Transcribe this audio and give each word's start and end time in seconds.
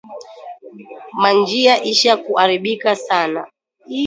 Ma 1.21 1.29
njiya 1.39 1.75
isha 1.91 2.13
ku 2.23 2.31
arabika 2.43 2.91
sana 3.05 3.41